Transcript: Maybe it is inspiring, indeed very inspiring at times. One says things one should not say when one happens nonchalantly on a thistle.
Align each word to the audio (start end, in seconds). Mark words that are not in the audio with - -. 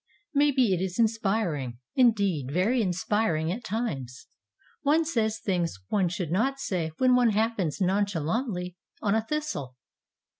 Maybe 0.33 0.73
it 0.73 0.81
is 0.81 0.97
inspiring, 0.97 1.77
indeed 1.93 2.49
very 2.51 2.81
inspiring 2.81 3.51
at 3.51 3.63
times. 3.63 4.25
One 4.81 5.05
says 5.05 5.37
things 5.39 5.77
one 5.89 6.09
should 6.09 6.31
not 6.31 6.57
say 6.59 6.89
when 6.97 7.13
one 7.13 7.29
happens 7.29 7.79
nonchalantly 7.79 8.77
on 9.03 9.13
a 9.13 9.21
thistle. 9.23 9.75